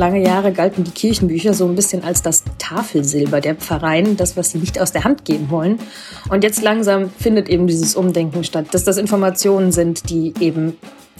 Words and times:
lange 0.00 0.22
Jahre 0.22 0.50
galten 0.50 0.82
die 0.82 0.90
Kirchenbücher 0.90 1.52
so 1.52 1.66
ein 1.66 1.76
bisschen 1.76 2.02
als 2.02 2.22
das 2.22 2.42
Tafelsilber 2.58 3.40
der 3.40 3.54
Pfarreien, 3.54 4.16
das, 4.16 4.36
was 4.36 4.50
sie 4.50 4.58
nicht 4.58 4.80
aus 4.80 4.92
der 4.92 5.04
Hand 5.04 5.26
geben 5.26 5.50
wollen. 5.50 5.78
Und 6.30 6.42
jetzt 6.42 6.62
langsam 6.62 7.10
findet 7.10 7.50
eben 7.50 7.66
dieses 7.66 7.94
Umdenken 7.94 8.42
statt, 8.42 8.68
dass 8.72 8.82
das 8.82 8.96
Informationen 8.96 9.72
sind, 9.72 10.08
die 10.08 10.32
eben 10.40 10.78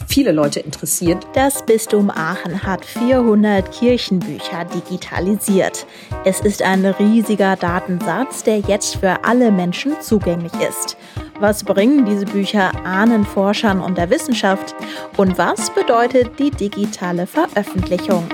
viele 0.08 0.32
Leute 0.32 0.60
interessiert. 0.60 1.26
Das 1.34 1.64
Bistum 1.66 2.10
Aachen 2.10 2.62
hat 2.62 2.86
400 2.86 3.70
Kirchenbücher 3.70 4.64
digitalisiert. 4.64 5.86
Es 6.24 6.40
ist 6.40 6.62
ein 6.62 6.86
riesiger 6.86 7.56
Datensatz, 7.56 8.44
der 8.44 8.60
jetzt 8.60 8.96
für 8.96 9.24
alle 9.24 9.52
Menschen 9.52 10.00
zugänglich 10.00 10.52
ist. 10.66 10.96
Was 11.38 11.64
bringen 11.64 12.06
diese 12.06 12.24
Bücher 12.24 12.72
Ahnenforschern 12.86 13.80
und 13.80 13.98
der 13.98 14.08
Wissenschaft? 14.08 14.74
Und 15.18 15.36
was 15.36 15.68
bedeutet 15.68 16.38
die 16.38 16.50
digitale 16.50 17.26
Veröffentlichung? 17.26 18.24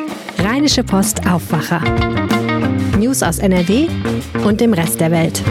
Rheinische 0.48 0.84
Post 0.84 1.26
Aufwacher. 1.28 1.80
News 3.00 3.24
aus 3.24 3.40
NRW 3.40 3.88
und 4.44 4.60
dem 4.60 4.74
Rest 4.74 5.00
der 5.00 5.10
Welt. 5.10 5.42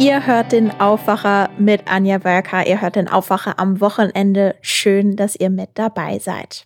Ihr 0.00 0.26
hört 0.26 0.50
den 0.50 0.72
Aufwacher 0.80 1.48
mit 1.58 1.82
Anja 1.86 2.24
Werker. 2.24 2.66
Ihr 2.66 2.80
hört 2.80 2.96
den 2.96 3.06
Aufwacher 3.06 3.60
am 3.60 3.80
Wochenende. 3.80 4.56
Schön, 4.62 5.14
dass 5.14 5.36
ihr 5.36 5.48
mit 5.48 5.70
dabei 5.74 6.18
seid. 6.18 6.64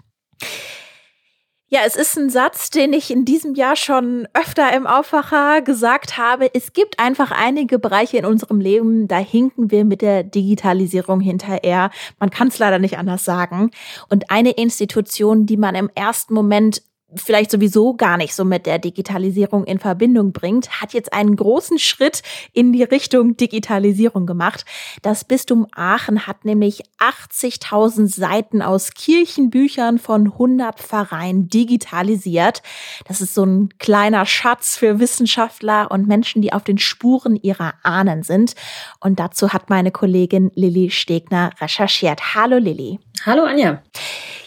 Ja, 1.74 1.80
es 1.86 1.96
ist 1.96 2.18
ein 2.18 2.28
Satz, 2.28 2.68
den 2.68 2.92
ich 2.92 3.10
in 3.10 3.24
diesem 3.24 3.54
Jahr 3.54 3.76
schon 3.76 4.28
öfter 4.34 4.76
im 4.76 4.86
Aufwacher 4.86 5.62
gesagt 5.62 6.18
habe. 6.18 6.54
Es 6.54 6.74
gibt 6.74 6.98
einfach 6.98 7.30
einige 7.30 7.78
Bereiche 7.78 8.18
in 8.18 8.26
unserem 8.26 8.60
Leben, 8.60 9.08
da 9.08 9.16
hinken 9.16 9.70
wir 9.70 9.86
mit 9.86 10.02
der 10.02 10.22
Digitalisierung 10.22 11.20
hinterher. 11.20 11.90
Man 12.20 12.28
kann 12.28 12.48
es 12.48 12.58
leider 12.58 12.78
nicht 12.78 12.98
anders 12.98 13.24
sagen. 13.24 13.70
Und 14.10 14.30
eine 14.30 14.50
Institution, 14.50 15.46
die 15.46 15.56
man 15.56 15.74
im 15.74 15.88
ersten 15.94 16.34
Moment 16.34 16.82
vielleicht 17.16 17.50
sowieso 17.50 17.94
gar 17.94 18.16
nicht 18.16 18.34
so 18.34 18.44
mit 18.44 18.66
der 18.66 18.78
Digitalisierung 18.78 19.64
in 19.64 19.78
Verbindung 19.78 20.32
bringt, 20.32 20.80
hat 20.80 20.92
jetzt 20.92 21.12
einen 21.12 21.36
großen 21.36 21.78
Schritt 21.78 22.22
in 22.52 22.72
die 22.72 22.82
Richtung 22.82 23.36
Digitalisierung 23.36 24.26
gemacht. 24.26 24.64
Das 25.02 25.24
Bistum 25.24 25.66
Aachen 25.72 26.26
hat 26.26 26.44
nämlich 26.44 26.82
80.000 26.98 28.08
Seiten 28.08 28.62
aus 28.62 28.92
Kirchenbüchern 28.94 29.98
von 29.98 30.32
100 30.32 30.78
Pfarreien 30.80 31.48
digitalisiert. 31.48 32.62
Das 33.06 33.20
ist 33.20 33.34
so 33.34 33.44
ein 33.44 33.70
kleiner 33.78 34.26
Schatz 34.26 34.76
für 34.76 34.98
Wissenschaftler 34.98 35.90
und 35.90 36.06
Menschen, 36.06 36.42
die 36.42 36.52
auf 36.52 36.64
den 36.64 36.78
Spuren 36.78 37.36
ihrer 37.36 37.74
Ahnen 37.82 38.22
sind. 38.22 38.54
Und 39.00 39.18
dazu 39.18 39.52
hat 39.52 39.70
meine 39.70 39.90
Kollegin 39.90 40.50
Lilly 40.54 40.90
Stegner 40.90 41.50
recherchiert. 41.60 42.34
Hallo 42.34 42.58
Lilly. 42.58 42.98
Hallo 43.24 43.44
Anja. 43.44 43.80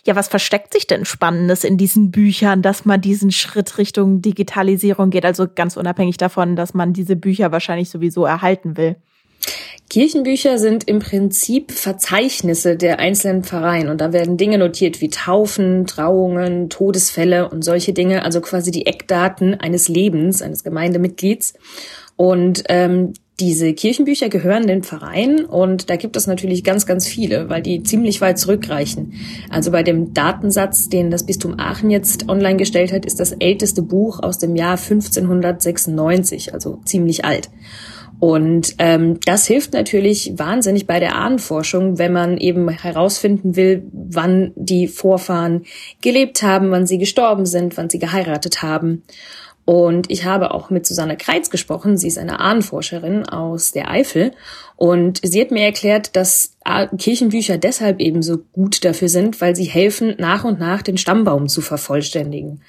Ja, 0.05 0.17
was 0.17 0.27
versteckt 0.27 0.73
sich 0.73 0.85
denn 0.85 1.05
Spannendes 1.05 1.63
in 1.63 1.77
diesen 1.77 2.11
Büchern, 2.11 2.61
dass 2.61 2.83
man 2.83 2.99
diesen 2.99 3.31
Schritt 3.31 3.77
Richtung 3.77 4.21
Digitalisierung 4.21 5.11
geht? 5.11 5.23
Also 5.23 5.47
ganz 5.53 5.77
unabhängig 5.77 6.17
davon, 6.17 6.57
dass 6.57 6.73
man 6.73 6.91
diese 6.91 7.15
Bücher 7.15 7.53
wahrscheinlich 7.53 7.89
sowieso 7.89 8.25
erhalten 8.25 8.75
will. 8.75 8.97
Kirchenbücher 9.89 10.57
sind 10.57 10.87
im 10.89 10.99
Prinzip 10.99 11.71
Verzeichnisse 11.71 12.75
der 12.75 12.99
einzelnen 12.99 13.43
Pfarreien 13.43 13.87
und 13.87 14.01
da 14.01 14.11
werden 14.11 14.35
Dinge 14.35 14.57
notiert 14.57 14.99
wie 14.99 15.09
Taufen, 15.09 15.87
Trauungen, 15.87 16.69
Todesfälle 16.69 17.49
und 17.49 17.63
solche 17.63 17.93
Dinge, 17.93 18.23
also 18.25 18.41
quasi 18.41 18.71
die 18.71 18.87
Eckdaten 18.87 19.53
eines 19.53 19.87
Lebens, 19.87 20.41
eines 20.41 20.63
Gemeindemitglieds. 20.63 21.53
Und 22.17 22.63
ähm, 22.67 23.13
diese 23.39 23.73
Kirchenbücher 23.73 24.29
gehören 24.29 24.65
den 24.65 24.83
Verein 24.83 25.43
und 25.43 25.89
da 25.89 25.97
gibt 25.97 26.15
es 26.15 26.25
natürlich 26.25 26.63
ganz, 26.63 26.85
ganz 26.85 27.05
viele, 27.05 27.49
weil 27.49 27.61
die 27.61 27.83
ziemlich 27.83 28.21
weit 28.21 28.39
zurückreichen. 28.39 29.13
Also 29.49 29.71
bei 29.71 29.83
dem 29.83 30.13
Datensatz, 30.13 30.87
den 30.87 31.11
das 31.11 31.25
Bistum 31.25 31.59
Aachen 31.59 31.89
jetzt 31.89 32.29
online 32.29 32.55
gestellt 32.55 32.93
hat, 32.93 33.05
ist 33.05 33.19
das 33.19 33.33
älteste 33.33 33.81
Buch 33.81 34.23
aus 34.23 34.37
dem 34.37 34.55
Jahr 34.55 34.77
1596, 34.77 36.53
also 36.53 36.79
ziemlich 36.85 37.25
alt. 37.25 37.49
Und 38.19 38.75
ähm, 38.79 39.19
das 39.25 39.45
hilft 39.45 39.73
natürlich 39.73 40.33
wahnsinnig 40.37 40.87
bei 40.87 41.01
der 41.01 41.15
Ahnenforschung, 41.15 41.97
wenn 41.97 42.13
man 42.13 42.37
eben 42.37 42.69
herausfinden 42.69 43.57
will, 43.57 43.83
wann 43.91 44.53
die 44.55 44.87
Vorfahren 44.87 45.65
gelebt 46.01 46.41
haben, 46.41 46.71
wann 46.71 46.87
sie 46.87 46.97
gestorben 46.97 47.45
sind, 47.45 47.75
wann 47.75 47.89
sie 47.89 47.99
geheiratet 47.99 48.61
haben. 48.61 49.03
Und 49.65 50.11
ich 50.11 50.25
habe 50.25 50.53
auch 50.53 50.69
mit 50.69 50.85
Susanne 50.85 51.17
Kreitz 51.17 51.49
gesprochen. 51.49 51.97
Sie 51.97 52.07
ist 52.07 52.19
eine 52.19 52.39
Ahnenforscherin 52.39 53.27
aus 53.27 53.71
der 53.71 53.89
Eifel. 53.89 54.31
Und 54.75 55.19
sie 55.23 55.41
hat 55.41 55.49
mir 55.49 55.63
erklärt, 55.63 56.15
dass 56.15 56.55
Kirchenbücher 56.97 57.57
deshalb 57.57 57.99
eben 57.99 58.21
so 58.21 58.37
gut 58.53 58.85
dafür 58.85 59.09
sind, 59.09 59.41
weil 59.41 59.55
sie 59.55 59.63
helfen, 59.63 60.15
nach 60.19 60.43
und 60.43 60.59
nach 60.59 60.83
den 60.83 60.97
Stammbaum 60.97 61.47
zu 61.47 61.61
vervollständigen. 61.61 62.61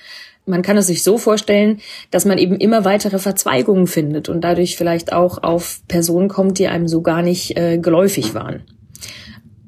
Man 0.46 0.62
kann 0.62 0.76
es 0.76 0.86
sich 0.86 1.02
so 1.02 1.18
vorstellen, 1.18 1.80
dass 2.10 2.24
man 2.24 2.38
eben 2.38 2.56
immer 2.56 2.84
weitere 2.84 3.18
Verzweigungen 3.18 3.88
findet 3.88 4.28
und 4.28 4.42
dadurch 4.42 4.76
vielleicht 4.76 5.12
auch 5.12 5.42
auf 5.42 5.80
Personen 5.88 6.28
kommt, 6.28 6.58
die 6.58 6.68
einem 6.68 6.86
so 6.86 7.02
gar 7.02 7.20
nicht 7.20 7.58
äh, 7.58 7.78
geläufig 7.78 8.32
waren. 8.34 8.62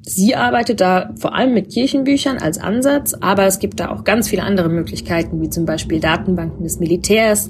Sie 0.09 0.35
arbeitet 0.35 0.81
da 0.81 1.11
vor 1.19 1.35
allem 1.35 1.53
mit 1.53 1.71
Kirchenbüchern 1.71 2.39
als 2.39 2.57
Ansatz, 2.57 3.13
aber 3.21 3.45
es 3.45 3.59
gibt 3.59 3.79
da 3.79 3.91
auch 3.91 4.03
ganz 4.03 4.27
viele 4.27 4.41
andere 4.41 4.67
Möglichkeiten, 4.67 5.39
wie 5.39 5.51
zum 5.51 5.67
Beispiel 5.67 5.99
Datenbanken 5.99 6.63
des 6.63 6.79
Militärs. 6.79 7.47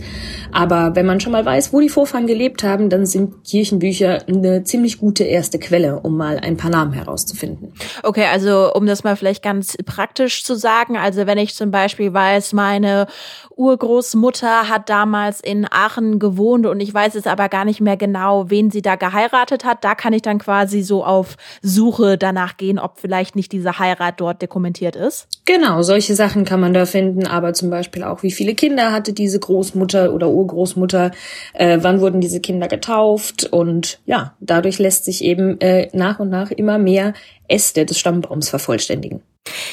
Aber 0.52 0.94
wenn 0.96 1.06
man 1.06 1.22
schon 1.22 1.32
mal 1.32 1.46
weiß, 1.46 1.72
wo 1.72 1.80
die 1.80 1.88
Vorfahren 1.88 2.28
gelebt 2.28 2.64
haben, 2.64 2.90
dann 2.90 3.06
sind 3.06 3.46
Kirchenbücher 3.46 4.28
eine 4.28 4.64
ziemlich 4.66 5.00
gute 5.00 5.24
erste 5.24 5.58
Quelle, 5.58 6.02
um 6.02 6.18
mal 6.18 6.38
ein 6.38 6.58
paar 6.58 6.70
Namen 6.70 6.92
herauszufinden. 6.92 7.72
Okay, 8.04 8.26
also 8.30 8.74
um 8.74 8.86
das 8.86 9.06
mal 9.06 9.16
vielleicht 9.16 9.42
ganz 9.42 9.78
praktisch 9.86 10.44
zu 10.44 10.56
sagen, 10.56 10.98
also 10.98 11.28
wenn 11.28 11.38
ich 11.38 11.56
zum 11.56 11.72
Beispiel 11.72 12.14
weiß, 12.14 12.52
meine 12.52 13.08
Urgroßmutter 13.56 14.70
hat 14.70 14.90
damals 14.90 15.42
in 15.42 15.66
Aachen 15.70 16.20
gewohnt 16.20 16.66
und 16.66 16.80
ich 16.80 16.94
weiß 16.94 17.14
jetzt 17.14 17.28
aber 17.28 17.50
gar 17.50 17.66
nicht 17.66 17.82
mehr 17.82 17.98
genau, 17.98 18.50
wen 18.50 18.72
sie 18.72 18.82
da 18.82 18.96
geheiratet 18.96 19.66
hat, 19.66 19.84
da 19.84 19.96
kann 19.96 20.14
ich 20.14 20.22
dann 20.22 20.40
quasi 20.40 20.82
so 20.82 21.04
auf 21.04 21.36
Suche 21.62 22.18
danach 22.18 22.49
nachgehen, 22.50 22.80
ob 22.80 23.00
vielleicht 23.00 23.36
nicht 23.36 23.52
diese 23.52 23.80
Heirat 23.80 24.20
dort 24.20 24.42
dokumentiert 24.42 24.96
ist? 24.96 25.28
Genau, 25.46 25.82
solche 25.82 26.16
Sachen 26.16 26.46
kann 26.46 26.60
man 26.60 26.74
da 26.74 26.86
finden, 26.86 27.28
aber 27.28 27.54
zum 27.54 27.70
Beispiel 27.70 28.04
auch, 28.04 28.24
wie 28.24 28.32
viele 28.32 28.56
Kinder 28.56 28.92
hatte 28.92 29.14
diese 29.14 29.40
Großmutter 29.40 30.14
oder 30.14 30.30
Urgroßmutter, 30.30 31.12
äh, 31.54 31.80
wann 31.82 32.02
wurden 32.02 32.22
diese 32.22 32.40
Kinder 32.40 32.68
getauft 32.68 33.46
und 33.46 34.00
ja, 34.06 34.34
dadurch 34.40 34.80
lässt 34.80 35.06
sich 35.06 35.24
eben 35.24 35.60
äh, 35.62 35.90
nach 35.94 36.20
und 36.20 36.30
nach 36.30 36.52
immer 36.52 36.78
mehr 36.78 37.14
Äste 37.48 37.86
des 37.86 38.00
Stammbaums 38.00 38.50
vervollständigen. 38.50 39.22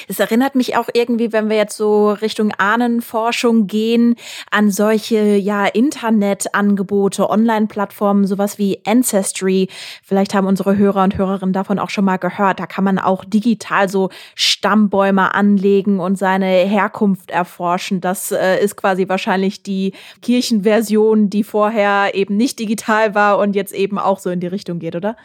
Es 0.09 0.21
erinnert 0.21 0.55
mich 0.55 0.77
auch 0.77 0.89
irgendwie, 0.93 1.33
wenn 1.33 1.49
wir 1.49 1.57
jetzt 1.57 1.77
so 1.77 2.11
Richtung 2.11 2.53
Ahnenforschung 2.53 3.67
gehen, 3.67 4.17
an 4.51 4.71
solche 4.71 5.37
ja 5.37 5.67
Internetangebote, 5.67 7.29
Online-Plattformen, 7.29 8.27
sowas 8.27 8.59
wie 8.59 8.81
Ancestry. 8.87 9.69
Vielleicht 10.03 10.35
haben 10.35 10.47
unsere 10.47 10.77
Hörer 10.77 11.05
und 11.05 11.17
Hörerinnen 11.19 11.53
davon 11.53 11.79
auch 11.79 11.91
schon 11.91 12.05
mal 12.05 12.17
gehört. 12.17 12.61
Da 12.61 12.67
kann 12.67 12.85
man 12.85 12.99
auch 12.99 13.25
digital 13.25 13.89
so 13.89 14.11
Stammbäume 14.35 15.35
anlegen 15.35 16.01
und 16.01 16.17
seine 16.17 16.47
Herkunft 16.47 17.31
erforschen. 17.31 18.01
Das 18.01 18.33
äh, 18.33 18.63
ist 18.63 18.77
quasi 18.77 19.09
wahrscheinlich 19.09 19.63
die 19.63 19.93
Kirchenversion, 20.23 21.31
die 21.31 21.45
vorher 21.45 22.15
eben 22.15 22.37
nicht 22.37 22.59
digital 22.59 23.15
war 23.15 23.39
und 23.39 23.55
jetzt 23.55 23.75
eben 23.75 23.99
auch 23.99 24.19
so 24.19 24.31
in 24.31 24.41
die 24.41 24.47
Richtung 24.47 24.79
geht, 24.79 24.97
oder? 24.97 25.17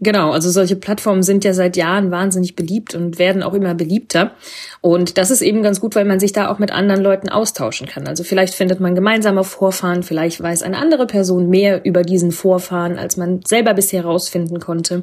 Genau, 0.00 0.32
also 0.32 0.50
solche 0.50 0.76
Plattformen 0.76 1.22
sind 1.22 1.44
ja 1.44 1.54
seit 1.54 1.76
Jahren 1.76 2.10
wahnsinnig 2.10 2.56
beliebt 2.56 2.94
und 2.94 3.18
werden 3.18 3.42
auch 3.42 3.54
immer 3.54 3.74
beliebter 3.74 3.99
beliebter. 4.00 4.32
Und 4.80 5.18
das 5.18 5.30
ist 5.30 5.42
eben 5.42 5.62
ganz 5.62 5.80
gut, 5.80 5.94
weil 5.94 6.04
man 6.04 6.20
sich 6.20 6.32
da 6.32 6.50
auch 6.50 6.58
mit 6.58 6.72
anderen 6.72 7.02
Leuten 7.02 7.28
austauschen 7.28 7.86
kann. 7.86 8.08
Also 8.08 8.24
vielleicht 8.24 8.54
findet 8.54 8.80
man 8.80 8.94
gemeinsame 8.94 9.44
Vorfahren, 9.44 10.02
vielleicht 10.02 10.42
weiß 10.42 10.62
eine 10.62 10.78
andere 10.78 11.06
Person 11.06 11.48
mehr 11.48 11.84
über 11.84 12.02
diesen 12.02 12.32
Vorfahren, 12.32 12.98
als 12.98 13.16
man 13.16 13.42
selber 13.44 13.74
bisher 13.74 14.02
herausfinden 14.02 14.58
konnte. 14.58 15.02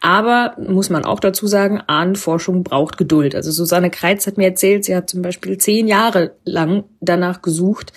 Aber 0.00 0.54
muss 0.58 0.90
man 0.90 1.04
auch 1.04 1.20
dazu 1.20 1.46
sagen, 1.46 1.82
Ahnenforschung 1.86 2.62
braucht 2.62 2.96
Geduld. 2.96 3.34
Also 3.34 3.50
Susanne 3.50 3.90
Kreitz 3.90 4.26
hat 4.26 4.36
mir 4.36 4.46
erzählt, 4.46 4.84
sie 4.84 4.94
hat 4.94 5.10
zum 5.10 5.22
Beispiel 5.22 5.58
zehn 5.58 5.88
Jahre 5.88 6.32
lang 6.44 6.84
danach 7.00 7.42
gesucht, 7.42 7.92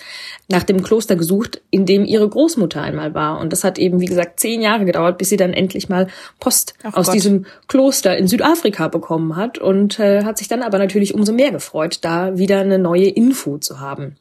nach 0.48 0.62
dem 0.62 0.82
Kloster 0.82 1.16
gesucht, 1.16 1.60
in 1.70 1.86
dem 1.86 2.04
ihre 2.04 2.28
Großmutter 2.28 2.80
einmal 2.80 3.14
war. 3.14 3.40
Und 3.40 3.52
das 3.52 3.64
hat 3.64 3.78
eben, 3.78 4.00
wie 4.00 4.06
gesagt, 4.06 4.40
zehn 4.40 4.62
Jahre 4.62 4.84
gedauert, 4.84 5.18
bis 5.18 5.28
sie 5.28 5.36
dann 5.36 5.52
endlich 5.52 5.88
mal 5.88 6.08
Post 6.40 6.74
Ach 6.82 6.94
aus 6.94 7.06
Gott. 7.06 7.14
diesem 7.14 7.46
Kloster 7.68 8.16
in 8.16 8.26
Südafrika 8.26 8.88
bekommen 8.88 9.36
hat 9.36 9.58
und 9.58 9.98
äh, 9.98 10.24
hat 10.24 10.38
sich 10.38 10.48
dann 10.48 10.62
aber 10.62 10.78
natürlich 10.78 11.14
umso 11.14 11.32
mehr 11.32 11.50
gefreut, 11.50 11.98
da 12.02 12.38
wieder 12.38 12.60
eine 12.60 12.78
neue 12.78 13.08
Info 13.08 13.58
zu 13.58 13.80
haben. 13.80 14.16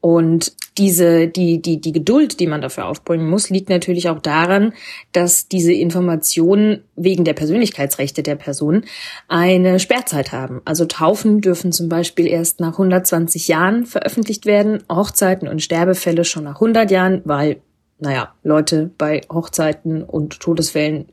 Und 0.00 0.52
diese, 0.78 1.26
die, 1.26 1.62
die, 1.62 1.80
die 1.80 1.92
Geduld, 1.92 2.38
die 2.38 2.46
man 2.46 2.60
dafür 2.60 2.86
aufbringen 2.86 3.28
muss, 3.28 3.48
liegt 3.48 3.70
natürlich 3.70 4.08
auch 4.08 4.20
daran, 4.20 4.74
dass 5.12 5.48
diese 5.48 5.72
Informationen 5.72 6.84
wegen 6.96 7.24
der 7.24 7.32
Persönlichkeitsrechte 7.32 8.22
der 8.22 8.36
Person 8.36 8.84
eine 9.26 9.80
Sperrzeit 9.80 10.32
haben. 10.32 10.60
Also 10.64 10.84
Taufen 10.84 11.40
dürfen 11.40 11.72
zum 11.72 11.88
Beispiel 11.88 12.26
erst 12.26 12.60
nach 12.60 12.72
120 12.72 13.48
Jahren 13.48 13.86
veröffentlicht 13.86 14.44
werden, 14.44 14.82
Hochzeiten 14.90 15.48
und 15.48 15.62
Sterbefälle 15.62 16.24
schon 16.24 16.44
nach 16.44 16.56
100 16.56 16.90
Jahren, 16.90 17.22
weil, 17.24 17.62
naja, 17.98 18.34
Leute 18.42 18.90
bei 18.98 19.22
Hochzeiten 19.32 20.02
und 20.02 20.40
Todesfällen 20.40 21.06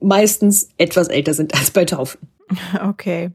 meistens 0.00 0.68
etwas 0.76 1.08
älter 1.08 1.34
sind 1.34 1.54
als 1.54 1.70
bei 1.70 1.84
Taufen. 1.84 2.20
Okay. 2.82 3.30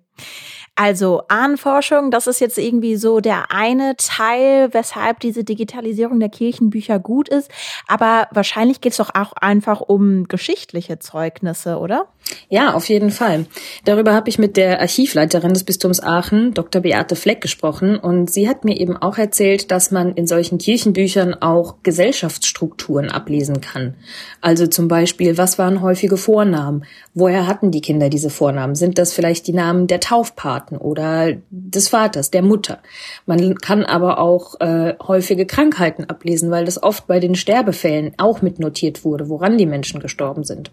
Also 0.75 1.21
Ahnenforschung, 1.27 2.09
das 2.09 2.25
ist 2.25 2.39
jetzt 2.41 2.57
irgendwie 2.57 2.95
so 2.95 3.19
der 3.19 3.51
eine 3.51 3.95
Teil, 3.95 4.73
weshalb 4.73 5.19
diese 5.19 5.43
Digitalisierung 5.43 6.19
der 6.19 6.29
Kirchenbücher 6.29 6.97
gut 6.97 7.29
ist. 7.29 7.51
Aber 7.87 8.27
wahrscheinlich 8.31 8.81
geht 8.81 8.93
es 8.93 8.97
doch 8.97 9.11
auch 9.13 9.33
einfach 9.33 9.81
um 9.81 10.27
geschichtliche 10.27 10.97
Zeugnisse, 10.97 11.77
oder? 11.77 12.07
Ja, 12.49 12.73
auf 12.73 12.89
jeden 12.89 13.11
Fall. 13.11 13.45
Darüber 13.85 14.13
habe 14.13 14.29
ich 14.29 14.39
mit 14.39 14.57
der 14.57 14.79
Archivleiterin 14.79 15.53
des 15.53 15.63
Bistums 15.63 16.01
Aachen, 16.01 16.53
Dr. 16.53 16.81
Beate 16.81 17.15
Fleck, 17.15 17.41
gesprochen. 17.41 17.97
Und 17.97 18.31
sie 18.31 18.47
hat 18.47 18.63
mir 18.63 18.79
eben 18.79 18.95
auch 18.97 19.17
erzählt, 19.17 19.71
dass 19.71 19.91
man 19.91 20.13
in 20.13 20.27
solchen 20.27 20.57
Kirchenbüchern 20.57 21.35
auch 21.35 21.75
Gesellschaftsstrukturen 21.83 23.09
ablesen 23.09 23.61
kann. 23.61 23.95
Also 24.41 24.67
zum 24.67 24.87
Beispiel, 24.87 25.37
was 25.37 25.59
waren 25.59 25.81
häufige 25.81 26.17
Vornamen? 26.17 26.85
Woher 27.13 27.47
hatten 27.47 27.71
die 27.71 27.81
Kinder 27.81 28.09
diese 28.09 28.29
Vornamen? 28.29 28.75
Sind 28.75 28.97
das 28.97 29.13
vielleicht 29.13 29.47
die 29.47 29.53
Namen 29.53 29.87
der 29.87 29.99
Taufpaten 29.99 30.77
oder 30.77 31.33
des 31.49 31.89
Vaters, 31.89 32.31
der 32.31 32.41
Mutter? 32.41 32.79
Man 33.25 33.55
kann 33.55 33.83
aber 33.83 34.19
auch 34.19 34.59
äh, 34.59 34.95
häufige 35.05 35.45
Krankheiten 35.45 36.05
ablesen, 36.05 36.51
weil 36.51 36.65
das 36.65 36.81
oft 36.81 37.07
bei 37.07 37.19
den 37.19 37.35
Sterbefällen 37.35 38.13
auch 38.17 38.41
mitnotiert 38.41 39.05
wurde, 39.05 39.29
woran 39.29 39.57
die 39.57 39.65
Menschen 39.65 39.99
gestorben 39.99 40.43
sind. 40.43 40.71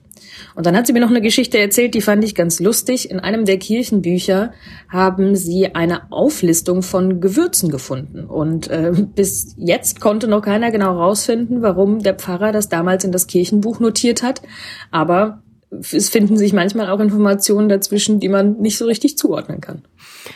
Und 0.54 0.66
dann 0.66 0.76
hat 0.76 0.86
sie 0.86 0.92
mir 0.92 1.00
noch 1.00 1.10
eine 1.10 1.20
Geschichte 1.20 1.49
erzählt, 1.58 1.94
die 1.94 2.00
fand 2.00 2.24
ich 2.24 2.34
ganz 2.34 2.60
lustig. 2.60 3.10
In 3.10 3.20
einem 3.20 3.44
der 3.44 3.58
Kirchenbücher 3.58 4.52
haben 4.88 5.36
sie 5.36 5.74
eine 5.74 6.12
Auflistung 6.12 6.82
von 6.82 7.20
Gewürzen 7.20 7.70
gefunden. 7.70 8.24
Und 8.24 8.68
äh, 8.68 8.92
bis 9.14 9.54
jetzt 9.56 10.00
konnte 10.00 10.28
noch 10.28 10.42
keiner 10.42 10.70
genau 10.70 10.96
rausfinden, 10.96 11.62
warum 11.62 12.00
der 12.00 12.14
Pfarrer 12.14 12.52
das 12.52 12.68
damals 12.68 13.04
in 13.04 13.12
das 13.12 13.26
Kirchenbuch 13.26 13.80
notiert 13.80 14.22
hat. 14.22 14.42
Aber 14.90 15.42
es 15.70 16.08
finden 16.08 16.36
sich 16.36 16.52
manchmal 16.52 16.90
auch 16.90 17.00
Informationen 17.00 17.68
dazwischen, 17.68 18.20
die 18.20 18.28
man 18.28 18.58
nicht 18.58 18.76
so 18.76 18.86
richtig 18.86 19.16
zuordnen 19.16 19.60
kann. 19.60 19.82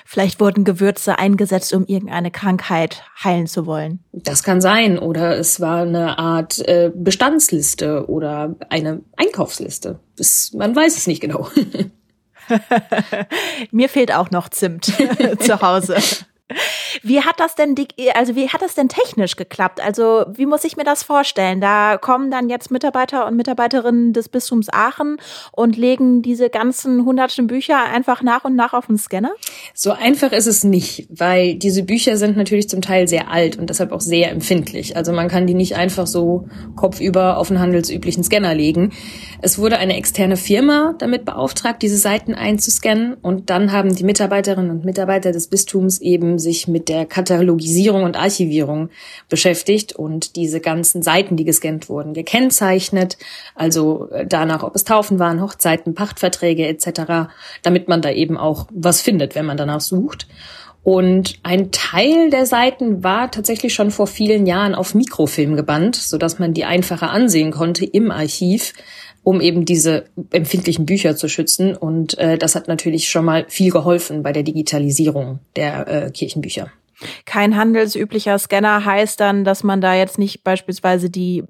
Vielleicht 0.04 0.40
wurden 0.40 0.64
Gewürze 0.64 1.18
eingesetzt, 1.18 1.72
um 1.74 1.84
irgendeine 1.86 2.30
Krankheit 2.30 3.02
heilen 3.22 3.46
zu 3.46 3.66
wollen. 3.66 4.00
Das 4.12 4.42
kann 4.42 4.60
sein. 4.60 4.98
Oder 4.98 5.36
es 5.36 5.60
war 5.60 5.82
eine 5.82 6.18
Art 6.18 6.60
äh, 6.66 6.90
Bestandsliste 6.94 8.08
oder 8.08 8.54
eine 8.70 9.02
Einkaufsliste. 9.16 9.98
Das, 10.16 10.52
man 10.54 10.74
weiß 10.74 10.96
es 10.96 11.06
nicht 11.06 11.20
genau. 11.20 11.48
Mir 13.70 13.88
fehlt 13.88 14.12
auch 14.14 14.30
noch 14.30 14.48
Zimt 14.48 14.84
zu 15.40 15.60
Hause. 15.60 15.96
Wie 17.06 17.20
hat 17.20 17.38
das 17.38 17.54
denn, 17.54 17.74
also 18.14 18.34
wie 18.34 18.48
hat 18.48 18.62
das 18.62 18.74
denn 18.74 18.88
technisch 18.88 19.36
geklappt? 19.36 19.78
Also 19.84 20.24
wie 20.32 20.46
muss 20.46 20.64
ich 20.64 20.78
mir 20.78 20.84
das 20.84 21.02
vorstellen? 21.02 21.60
Da 21.60 21.98
kommen 21.98 22.30
dann 22.30 22.48
jetzt 22.48 22.70
Mitarbeiter 22.70 23.26
und 23.26 23.36
Mitarbeiterinnen 23.36 24.14
des 24.14 24.30
Bistums 24.30 24.72
Aachen 24.72 25.18
und 25.52 25.76
legen 25.76 26.22
diese 26.22 26.48
ganzen 26.48 27.04
hunderten 27.04 27.46
Bücher 27.46 27.76
einfach 27.84 28.22
nach 28.22 28.46
und 28.46 28.56
nach 28.56 28.72
auf 28.72 28.86
den 28.86 28.96
Scanner? 28.96 29.32
So 29.74 29.92
einfach 29.92 30.32
ist 30.32 30.46
es 30.46 30.64
nicht, 30.64 31.06
weil 31.10 31.56
diese 31.56 31.82
Bücher 31.82 32.16
sind 32.16 32.38
natürlich 32.38 32.70
zum 32.70 32.80
Teil 32.80 33.06
sehr 33.06 33.30
alt 33.30 33.58
und 33.58 33.68
deshalb 33.68 33.92
auch 33.92 34.00
sehr 34.00 34.30
empfindlich. 34.30 34.96
Also 34.96 35.12
man 35.12 35.28
kann 35.28 35.46
die 35.46 35.52
nicht 35.52 35.76
einfach 35.76 36.06
so 36.06 36.48
kopfüber 36.74 37.36
auf 37.36 37.50
einen 37.50 37.60
handelsüblichen 37.60 38.24
Scanner 38.24 38.54
legen. 38.54 38.92
Es 39.42 39.58
wurde 39.58 39.76
eine 39.76 39.98
externe 39.98 40.38
Firma 40.38 40.94
damit 40.98 41.26
beauftragt, 41.26 41.82
diese 41.82 41.98
Seiten 41.98 42.32
einzuscannen 42.34 43.12
und 43.20 43.50
dann 43.50 43.72
haben 43.72 43.94
die 43.94 44.04
Mitarbeiterinnen 44.04 44.70
und 44.70 44.86
Mitarbeiter 44.86 45.32
des 45.32 45.48
Bistums 45.48 46.00
eben 46.00 46.38
sich 46.38 46.66
mit 46.66 46.88
der 46.88 46.93
Katalogisierung 47.02 48.04
und 48.04 48.16
Archivierung 48.16 48.90
beschäftigt 49.28 49.92
und 49.92 50.36
diese 50.36 50.60
ganzen 50.60 51.02
Seiten, 51.02 51.36
die 51.36 51.44
gescannt 51.44 51.88
wurden, 51.88 52.14
gekennzeichnet, 52.14 53.18
also 53.54 54.08
äh, 54.10 54.26
danach, 54.26 54.62
ob 54.62 54.76
es 54.76 54.84
Taufen 54.84 55.18
waren, 55.18 55.42
Hochzeiten, 55.42 55.94
Pachtverträge 55.94 56.66
etc., 56.66 57.30
damit 57.62 57.88
man 57.88 58.02
da 58.02 58.10
eben 58.10 58.36
auch 58.36 58.66
was 58.72 59.00
findet, 59.00 59.34
wenn 59.34 59.46
man 59.46 59.56
danach 59.56 59.80
sucht. 59.80 60.28
Und 60.84 61.38
ein 61.42 61.70
Teil 61.72 62.28
der 62.28 62.44
Seiten 62.44 63.02
war 63.02 63.30
tatsächlich 63.30 63.72
schon 63.72 63.90
vor 63.90 64.06
vielen 64.06 64.44
Jahren 64.46 64.74
auf 64.74 64.94
Mikrofilm 64.94 65.56
gebannt, 65.56 65.96
so 65.96 66.18
dass 66.18 66.38
man 66.38 66.52
die 66.52 66.66
einfacher 66.66 67.10
ansehen 67.10 67.50
konnte 67.50 67.86
im 67.86 68.10
Archiv 68.10 68.74
um 69.24 69.40
eben 69.40 69.64
diese 69.64 70.04
empfindlichen 70.30 70.86
Bücher 70.86 71.16
zu 71.16 71.28
schützen. 71.28 71.74
Und 71.74 72.16
äh, 72.18 72.38
das 72.38 72.54
hat 72.54 72.68
natürlich 72.68 73.08
schon 73.08 73.24
mal 73.24 73.46
viel 73.48 73.72
geholfen 73.72 74.22
bei 74.22 74.32
der 74.32 74.42
Digitalisierung 74.42 75.40
der 75.56 75.88
äh, 75.88 76.10
Kirchenbücher. 76.10 76.70
Kein 77.24 77.56
handelsüblicher 77.56 78.38
Scanner 78.38 78.84
heißt 78.84 79.20
dann, 79.20 79.44
dass 79.44 79.62
man 79.64 79.80
da 79.80 79.94
jetzt 79.94 80.18
nicht 80.18 80.44
beispielsweise 80.44 81.10
die, 81.10 81.44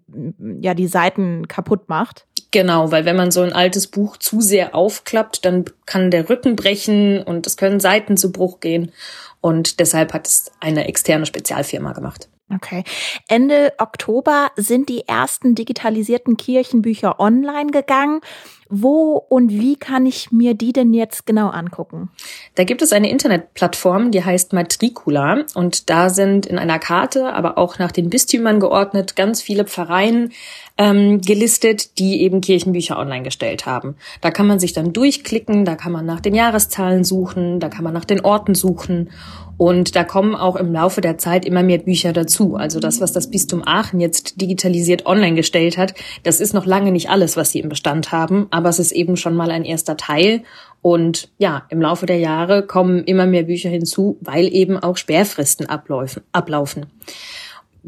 ja, 0.61 0.75
die 0.75 0.87
Seiten 0.87 1.49
kaputt 1.49 1.88
macht. 1.88 2.26
Genau, 2.50 2.93
weil 2.93 3.05
wenn 3.05 3.17
man 3.17 3.32
so 3.32 3.41
ein 3.41 3.52
altes 3.52 3.88
Buch 3.88 4.17
zu 4.17 4.41
sehr 4.41 4.75
aufklappt, 4.75 5.44
dann 5.44 5.64
kann 5.87 6.11
der 6.11 6.29
Rücken 6.31 6.55
brechen 6.55 7.23
und 7.23 7.46
es 7.46 7.56
können 7.56 7.81
Seiten 7.81 8.17
zu 8.17 8.31
Bruch 8.31 8.61
gehen. 8.61 8.93
Und 9.41 9.81
deshalb 9.81 10.12
hat 10.12 10.26
es 10.26 10.52
eine 10.61 10.87
externe 10.87 11.26
Spezialfirma 11.26 11.93
gemacht. 11.93 12.29
Okay. 12.52 12.85
Ende 13.29 13.73
Oktober 13.79 14.49
sind 14.56 14.91
die 14.91 15.08
ersten 15.08 15.55
digitalisierten 15.55 16.37
Kirchenbücher 16.37 17.19
online 17.19 17.70
gegangen. 17.70 18.20
Wo 18.69 19.25
und 19.29 19.50
wie 19.50 19.76
kann 19.76 20.05
ich 20.05 20.32
mir 20.32 20.55
die 20.55 20.73
denn 20.73 20.94
jetzt 20.94 21.26
genau 21.26 21.49
angucken? 21.49 22.11
Da 22.55 22.64
gibt 22.64 22.82
es 22.82 22.93
eine 22.93 23.11
Internetplattform, 23.11 24.11
die 24.11 24.25
heißt 24.25 24.52
Matricula 24.52 25.44
und 25.55 25.91
da 25.91 26.11
sind 26.11 26.46
in 26.46 26.58
einer 26.58 26.79
Karte, 26.79 27.32
aber 27.32 27.56
auch 27.56 27.79
nach 27.79 27.93
den 27.93 28.11
Bistümern 28.11 28.61
geordnet, 28.61 29.17
ganz 29.17 29.43
viele 29.43 29.64
Pfarreien 29.64 30.32
ähm, 30.76 31.20
gelistet, 31.20 31.99
die 31.99 32.23
eben 32.23 32.40
Kirchenbücher 32.40 32.99
online 32.99 33.23
gestellt 33.23 33.67
haben. 33.67 33.97
Da 34.23 34.31
kann 34.31 34.47
man 34.47 34.58
sich 34.58 34.73
dann 34.73 34.93
durchklicken, 34.93 35.64
da 35.64 35.76
kann 35.76 35.93
man 35.93 36.06
nach 36.06 36.20
den 36.20 36.35
Jahreszahlen 36.35 37.05
suchen, 37.05 37.61
da 37.61 37.69
kann 37.69 37.85
man 37.85 37.93
nach 37.93 38.06
den 38.06 38.20
Orten 38.20 38.55
suchen 38.55 39.11
und 39.56 39.95
da 39.97 40.05
kommen 40.05 40.35
auch 40.35 40.56
im 40.56 40.73
Laufe 40.73 41.01
der 41.01 41.19
Zeit 41.19 41.45
immer 41.45 41.62
mehr 41.62 41.79
Bücher 41.79 42.12
dazu. 42.12 42.56
Also 42.56 42.81
das, 42.81 43.01
was 43.01 43.12
das 43.12 43.31
Bistum 43.31 43.62
Aachen 43.65 44.01
jetzt 44.01 44.41
digitalisiert 44.41 45.06
online 45.06 45.37
gestellt 45.37 45.79
hat, 45.79 45.95
das 46.23 46.41
ist 46.41 46.55
noch 46.55 46.67
lange 46.67 46.93
nicht 46.93 47.11
alles, 47.11 47.37
was 47.37 47.53
sie 47.53 47.61
im 47.61 47.69
Bestand 47.69 48.12
haben, 48.12 48.47
aber 48.51 48.69
es 48.69 48.79
ist 48.79 48.93
eben 48.93 49.17
schon 49.17 49.37
mal 49.37 49.51
ein 49.51 49.65
erster 49.65 49.97
Teil. 49.97 50.43
Und 50.83 51.31
ja, 51.39 51.65
im 51.71 51.81
Laufe 51.81 52.06
der 52.06 52.19
Jahre 52.19 52.67
kommen 52.67 53.05
immer 53.05 53.27
mehr 53.27 53.45
Bücher 53.45 53.71
hinzu, 53.71 54.19
weil 54.21 54.53
eben 54.53 54.77
auch 54.79 54.97
Sperrfristen 54.97 55.67
ablaufen. 55.69 56.87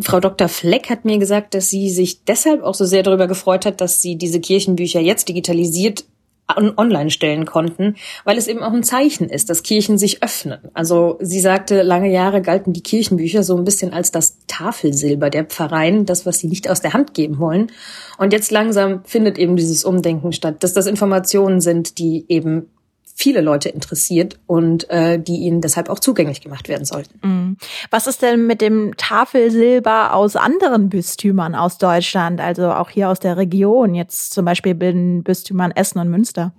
Frau 0.00 0.20
Dr. 0.20 0.48
Fleck 0.48 0.90
hat 0.90 1.04
mir 1.04 1.18
gesagt, 1.18 1.54
dass 1.54 1.70
sie 1.70 1.90
sich 1.90 2.24
deshalb 2.24 2.62
auch 2.62 2.74
so 2.74 2.84
sehr 2.84 3.02
darüber 3.02 3.26
gefreut 3.26 3.64
hat, 3.64 3.80
dass 3.80 4.02
sie 4.02 4.16
diese 4.16 4.40
Kirchenbücher 4.40 5.00
jetzt 5.00 5.28
digitalisiert 5.28 6.04
online 6.48 7.10
stellen 7.10 7.44
konnten, 7.44 7.96
weil 8.24 8.38
es 8.38 8.46
eben 8.46 8.62
auch 8.62 8.72
ein 8.72 8.84
Zeichen 8.84 9.28
ist, 9.28 9.50
dass 9.50 9.62
Kirchen 9.62 9.98
sich 9.98 10.22
öffnen. 10.22 10.58
Also 10.74 11.18
sie 11.20 11.40
sagte, 11.40 11.82
lange 11.82 12.10
Jahre 12.10 12.40
galten 12.40 12.72
die 12.72 12.82
Kirchenbücher 12.82 13.42
so 13.42 13.56
ein 13.56 13.64
bisschen 13.64 13.92
als 13.92 14.12
das 14.12 14.38
Tafelsilber 14.46 15.30
der 15.30 15.44
Pfarreien, 15.44 16.06
das, 16.06 16.24
was 16.24 16.38
sie 16.38 16.46
nicht 16.46 16.70
aus 16.70 16.80
der 16.80 16.92
Hand 16.92 17.14
geben 17.14 17.38
wollen. 17.38 17.72
Und 18.18 18.32
jetzt 18.32 18.52
langsam 18.52 19.04
findet 19.04 19.38
eben 19.38 19.56
dieses 19.56 19.84
Umdenken 19.84 20.32
statt, 20.32 20.62
dass 20.62 20.72
das 20.72 20.86
Informationen 20.86 21.60
sind, 21.60 21.98
die 21.98 22.24
eben 22.28 22.70
viele 23.16 23.40
Leute 23.40 23.70
interessiert 23.70 24.38
und 24.46 24.88
äh, 24.90 25.18
die 25.18 25.36
ihnen 25.36 25.62
deshalb 25.62 25.88
auch 25.88 25.98
zugänglich 25.98 26.42
gemacht 26.42 26.68
werden 26.68 26.84
sollten. 26.84 27.18
Mhm. 27.26 27.56
Was 27.90 28.06
ist 28.06 28.20
denn 28.20 28.46
mit 28.46 28.60
dem 28.60 28.94
Tafelsilber 28.98 30.12
aus 30.12 30.36
anderen 30.36 30.90
Bistümern 30.90 31.54
aus 31.54 31.78
Deutschland, 31.78 32.42
also 32.42 32.70
auch 32.70 32.90
hier 32.90 33.08
aus 33.08 33.18
der 33.18 33.38
Region, 33.38 33.94
jetzt 33.94 34.34
zum 34.34 34.44
Beispiel 34.44 34.74
bin 34.74 35.22
Bistümern 35.22 35.70
Essen 35.70 35.98
und 35.98 36.10
Münster? 36.10 36.52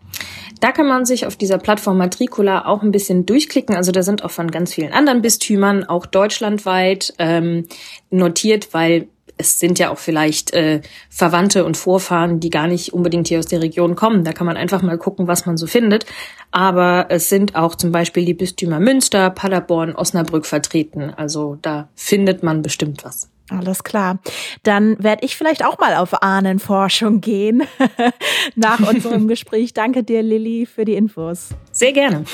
Da 0.59 0.71
kann 0.71 0.87
man 0.87 1.05
sich 1.05 1.27
auf 1.27 1.35
dieser 1.35 1.59
Plattform 1.59 1.99
Matricula 1.99 2.65
auch 2.65 2.81
ein 2.81 2.91
bisschen 2.91 3.27
durchklicken. 3.27 3.75
Also 3.75 3.91
da 3.91 4.01
sind 4.01 4.23
auch 4.23 4.31
von 4.31 4.49
ganz 4.49 4.73
vielen 4.73 4.93
anderen 4.93 5.21
Bistümern, 5.21 5.83
auch 5.83 6.07
deutschlandweit, 6.07 7.13
ähm, 7.19 7.67
notiert, 8.09 8.73
weil 8.73 9.09
es 9.37 9.59
sind 9.59 9.79
ja 9.79 9.91
auch 9.91 9.97
vielleicht 9.97 10.53
äh, 10.53 10.81
Verwandte 11.09 11.65
und 11.65 11.77
Vorfahren, 11.77 12.39
die 12.39 12.49
gar 12.49 12.67
nicht 12.67 12.93
unbedingt 12.93 13.27
hier 13.27 13.39
aus 13.39 13.45
der 13.45 13.61
Region 13.61 13.95
kommen. 13.95 14.23
Da 14.23 14.33
kann 14.33 14.47
man 14.47 14.57
einfach 14.57 14.81
mal 14.81 14.97
gucken, 14.97 15.27
was 15.27 15.45
man 15.45 15.57
so 15.57 15.67
findet. 15.67 16.05
Aber 16.51 17.07
es 17.09 17.29
sind 17.29 17.55
auch 17.55 17.75
zum 17.75 17.91
Beispiel 17.91 18.25
die 18.25 18.33
Bistümer 18.33 18.79
Münster, 18.79 19.29
Paderborn, 19.29 19.95
Osnabrück 19.95 20.45
vertreten. 20.45 21.13
Also 21.15 21.57
da 21.61 21.89
findet 21.95 22.43
man 22.43 22.61
bestimmt 22.61 23.03
was. 23.03 23.29
Alles 23.49 23.83
klar. 23.83 24.19
Dann 24.63 25.01
werde 25.01 25.25
ich 25.25 25.37
vielleicht 25.37 25.63
auch 25.63 25.77
mal 25.79 25.95
auf 25.95 26.21
Ahnenforschung 26.21 27.21
gehen 27.21 27.63
nach 28.55 28.79
unserem 28.79 29.27
Gespräch. 29.29 29.73
Danke 29.73 30.03
dir, 30.03 30.21
Lilly, 30.21 30.65
für 30.65 30.83
die 30.83 30.95
Infos. 30.95 31.49
Sehr 31.71 31.93
gerne. 31.93 32.25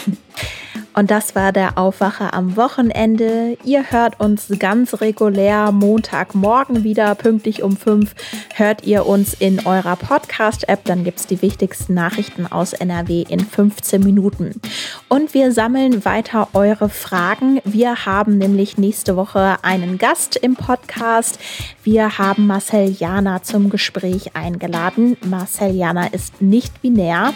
Und 0.94 1.10
das 1.10 1.34
war 1.34 1.52
der 1.52 1.78
Aufwacher 1.78 2.34
am 2.36 2.56
Wochenende. 2.56 3.58
Ihr 3.64 3.90
hört 3.90 4.20
uns 4.20 4.48
ganz 4.60 5.02
regulär 5.02 5.72
Montagmorgen 5.72 6.84
wieder, 6.84 7.16
pünktlich 7.16 7.64
um 7.64 7.76
fünf. 7.78 8.14
Hört 8.54 8.86
ihr 8.86 9.08
uns 9.08 9.34
in 9.34 9.66
eurer 9.66 9.96
Podcast-App, 9.96 10.86
dann 10.86 11.04
gibt's 11.04 11.26
die 11.26 11.42
wichtigsten 11.42 11.96
Nachrichten 11.96 12.46
aus 12.46 12.74
NRW 12.74 13.26
in 13.28 13.40
15 13.40 14.02
Minuten. 14.02 14.62
Und 15.10 15.34
wir 15.34 15.52
sammeln 15.52 16.06
weiter 16.06 16.50
eure 16.54 16.90
Fragen. 16.90 17.60
Wir 17.66 18.06
haben 18.06 18.38
nämlich 18.38 18.78
nächste 18.78 19.16
Woche 19.16 19.58
einen 19.64 19.98
Gast 19.98 20.36
im 20.36 20.56
Podcast. 20.56 21.40
Wir 21.84 22.20
haben 22.20 22.46
Marcel 22.46 22.92
Jana 22.92 23.42
zum 23.42 23.70
Gespräch 23.72 24.36
eingeladen. 24.36 25.18
Marcel 25.26 25.76
Jana 25.76 26.08
ist 26.08 26.42
nicht 26.42 26.82
binär 26.84 27.34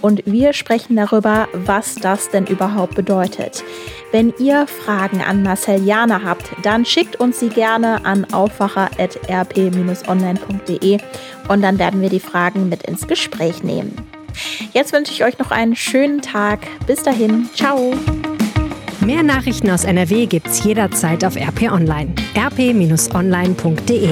und 0.00 0.22
wir 0.26 0.52
sprechen 0.52 0.94
darüber, 0.94 1.48
was 1.52 1.96
das 1.96 2.30
denn 2.30 2.46
überhaupt 2.46 2.99
bedeutet. 3.00 3.64
Wenn 4.12 4.34
ihr 4.38 4.66
Fragen 4.66 5.22
an 5.22 5.42
Marcel 5.42 5.82
Jana 5.82 6.20
habt, 6.22 6.44
dann 6.62 6.84
schickt 6.84 7.16
uns 7.16 7.40
sie 7.40 7.48
gerne 7.48 8.04
an 8.04 8.26
aufwacher.rp-online.de 8.30 10.98
und 11.48 11.62
dann 11.62 11.78
werden 11.78 12.02
wir 12.02 12.10
die 12.10 12.20
Fragen 12.20 12.68
mit 12.68 12.82
ins 12.82 13.06
Gespräch 13.06 13.62
nehmen. 13.62 13.96
Jetzt 14.72 14.92
wünsche 14.92 15.12
ich 15.12 15.24
euch 15.24 15.38
noch 15.38 15.50
einen 15.50 15.76
schönen 15.76 16.20
Tag. 16.20 16.60
Bis 16.86 17.02
dahin, 17.02 17.48
ciao. 17.54 17.94
Mehr 19.00 19.22
Nachrichten 19.22 19.70
aus 19.70 19.84
NRW 19.84 20.26
gibt's 20.26 20.62
jederzeit 20.62 21.24
auf 21.24 21.36
RP 21.36 21.72
Online. 21.72 22.12
rp-online.de 22.36 24.10